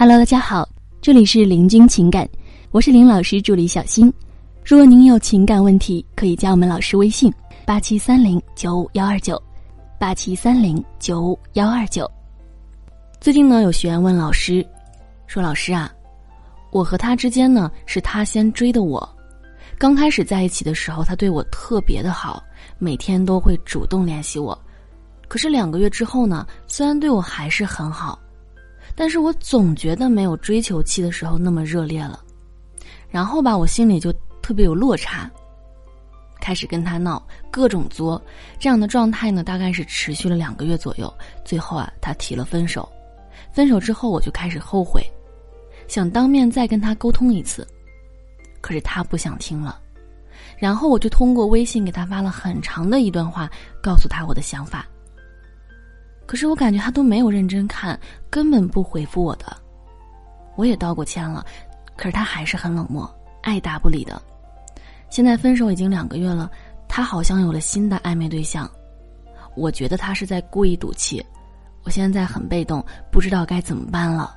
[0.00, 0.68] Hello，大家好，
[1.02, 2.28] 这里是林君情感，
[2.70, 4.06] 我是林老师助理小新。
[4.64, 7.34] 如果您有情感问题，可以加我们老师微信：
[7.66, 9.42] 八七三零九五幺二九，
[9.98, 12.08] 八七三零九五幺二九。
[13.20, 14.64] 最近呢，有学员问老师，
[15.26, 15.92] 说老师啊，
[16.70, 19.16] 我和他之间呢是他先追的我，
[19.78, 22.40] 刚开始在一起的时候，他对我特别的好，
[22.78, 24.56] 每天都会主动联系我，
[25.26, 28.16] 可是两个月之后呢，虽然对我还是很好。
[29.00, 32.20] 但是我总觉得没有追求期的时候那么热烈了，
[33.08, 35.30] 然后吧，我心里就特别有落差，
[36.40, 38.20] 开始跟他闹，各种作，
[38.58, 41.14] 这样的状态呢，大概是持续了两个月左右。
[41.44, 42.88] 最后啊，他提了分手，
[43.52, 45.00] 分手之后我就开始后悔，
[45.86, 47.64] 想当面再跟他沟通一次，
[48.60, 49.80] 可是他不想听了，
[50.56, 53.48] 然后我就通过微信给他发了很长的一段话，
[53.80, 54.84] 告诉他我的想法。
[56.28, 59.46] 可是我感觉他都没有认真看，根本不回复我的。
[60.56, 61.42] 我也道过歉了，
[61.96, 63.10] 可是他还是很冷漠，
[63.42, 64.20] 爱答不理的。
[65.08, 66.50] 现在分手已经两个月了，
[66.86, 68.70] 他好像有了新的暧昧对象。
[69.56, 71.24] 我觉得他是在故意赌气。
[71.84, 74.34] 我现在很被动，不知道该怎么办了。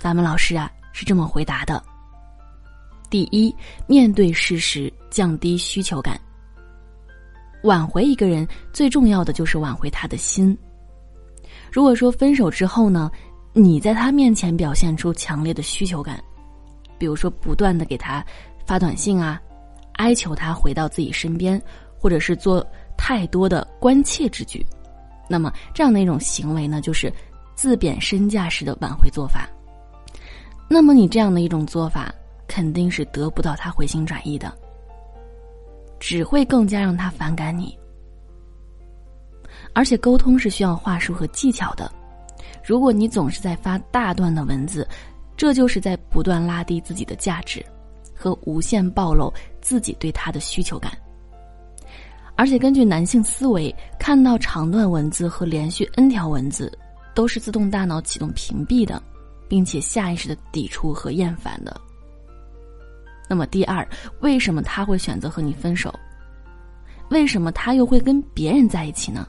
[0.00, 1.80] 咱们老师啊是这么回答的：
[3.08, 3.54] 第一，
[3.86, 6.20] 面对事实，降低需求感。
[7.62, 10.56] 挽回一个人最重要的就是挽回他的心。
[11.70, 13.10] 如果说分手之后呢，
[13.52, 16.22] 你在他面前表现出强烈的需求感，
[16.98, 18.24] 比如说不断的给他
[18.66, 19.40] 发短信啊，
[19.94, 21.60] 哀求他回到自己身边，
[21.98, 24.64] 或者是做太多的关切之举，
[25.28, 27.12] 那么这样的一种行为呢，就是
[27.54, 29.48] 自贬身价式的挽回做法。
[30.68, 32.14] 那么你这样的一种做法，
[32.46, 34.52] 肯定是得不到他回心转意的。
[36.02, 37.78] 只会更加让他反感你，
[39.72, 41.88] 而且沟通是需要话术和技巧的。
[42.64, 44.84] 如果你总是在发大段的文字，
[45.36, 47.64] 这就是在不断拉低自己的价值，
[48.16, 50.90] 和无限暴露自己对他的需求感。
[52.34, 56.76] 而且根据男性思维，看到长段文字和连续 n 条文字，
[57.14, 59.00] 都是自动大脑启动屏蔽的，
[59.48, 61.80] 并且下意识的抵触和厌烦的。
[63.28, 63.86] 那么第二，
[64.20, 65.94] 为什么他会选择和你分手？
[67.10, 69.26] 为什么他又会跟别人在一起呢？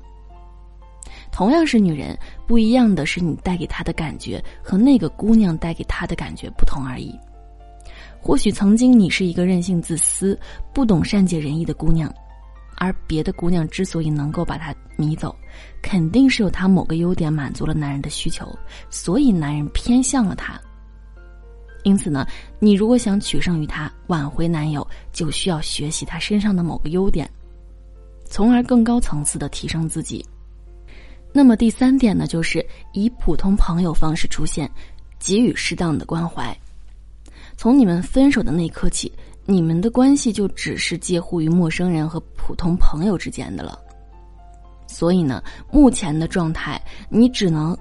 [1.32, 2.18] 同样是女人，
[2.48, 7.18] 不一样的是你带给他的感觉和那个姑娘带给他的感觉不同而已。
[8.22, 10.40] 或许曾经你是一个任性、自私、
[10.74, 12.14] 不懂善解人意的姑娘，
[12.78, 15.36] 而别的姑娘之所以能够把他迷走，
[15.82, 18.48] 肯定是有她某个优点满足了男人的需求，
[18.90, 20.60] 所以男人偏向了她。
[21.84, 22.26] 因此呢，
[22.60, 27.30] 你如果想取胜于他，挽回男友，就需要学习他身上的某个优点，
[28.26, 30.26] 从而更高层次的提升自己。
[31.32, 34.70] 那么第三点呢，就是以普通朋友方式出现，
[35.20, 36.56] 给予适当的关怀。
[37.58, 39.12] 从你们分手的那一刻起，
[39.46, 43.78] 你们的关系就只是介乎于陌生人和普通朋友之间的了。
[44.88, 47.78] 所以呢，目前的状态，你只能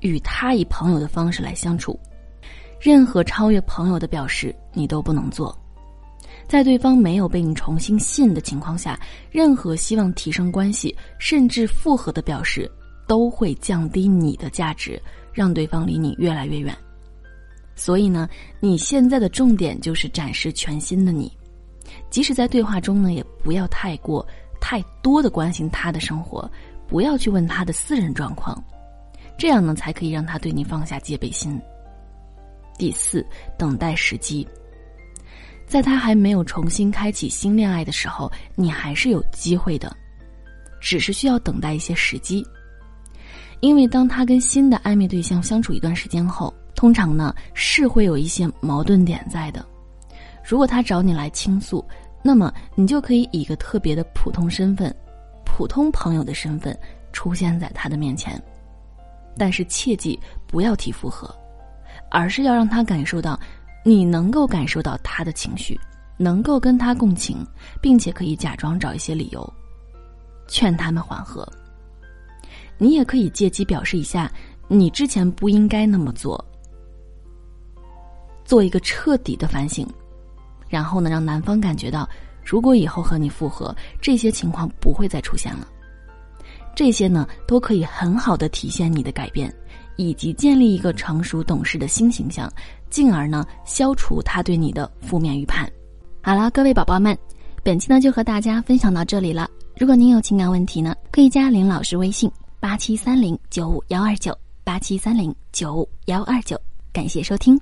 [0.00, 1.98] 与他以朋友的方式来相处。
[2.80, 5.56] 任何超越朋友的表示，你都不能做。
[6.46, 8.98] 在对方没有被你重新信的情况下，
[9.30, 12.70] 任何希望提升关系甚至复合的表示，
[13.08, 15.00] 都会降低你的价值，
[15.32, 16.76] 让对方离你越来越远。
[17.74, 18.28] 所以呢，
[18.60, 21.30] 你现在的重点就是展示全新的你，
[22.10, 24.24] 即使在对话中呢，也不要太过
[24.60, 26.48] 太多的关心他的生活，
[26.86, 28.62] 不要去问他的私人状况，
[29.36, 31.60] 这样呢，才可以让他对你放下戒备心。
[32.76, 33.24] 第四，
[33.58, 34.46] 等待时机。
[35.66, 39.94] 在他还没有重新开启新恋爱的时候，你还是有机会的，
[40.80, 42.46] 只是需要等待一些时机。
[43.60, 49.66] 因为当他跟新的暧昧对象相处一段时间后，通常呢是会有一些矛盾点在的。
[50.44, 51.84] 如果他找你来倾诉，
[52.22, 54.94] 那么你就可以以一个特别的普通身份、
[55.44, 56.78] 普通朋友的身份
[57.12, 58.40] 出现在他的面前，
[59.36, 60.16] 但是切记
[60.46, 61.34] 不要提复合。
[62.18, 63.38] 而是要让他感受到，
[63.84, 65.78] 你能够感受到他的情绪，
[66.16, 67.46] 能够跟他共情，
[67.78, 69.52] 并且可以假装找一些理由，
[70.48, 71.46] 劝他们缓和。
[72.78, 74.32] 你也可以借机表示一下，
[74.66, 76.42] 你之前不应该那么做，
[78.46, 79.86] 做一个彻底的反省，
[80.70, 82.08] 然后呢，让男方感觉到，
[82.42, 85.68] 如果以后和你复合，这些情况不会再出现了。
[86.76, 89.52] 这些呢，都可以很好的体现你的改变。
[89.98, 92.52] 以及建立一个成熟懂事的新形象，
[92.90, 95.66] 进而呢消除他对你的负面预判。
[96.20, 97.16] 好了，各位宝宝们，
[97.62, 99.48] 本期呢就和大家分享到这里了。
[99.78, 102.30] 如果您有情感问题呢，可以加林老师微信
[102.60, 106.60] 八七三零九五幺二九八七三零九五幺二九。
[106.92, 107.58] 感谢收听。